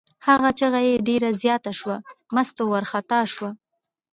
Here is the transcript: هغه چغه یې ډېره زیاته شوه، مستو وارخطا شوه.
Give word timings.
هغه 0.27 0.49
چغه 0.59 0.79
یې 0.87 1.03
ډېره 1.07 1.29
زیاته 1.41 1.71
شوه، 1.79 1.97
مستو 2.35 2.63
وارخطا 2.71 3.19
شوه. 3.33 3.49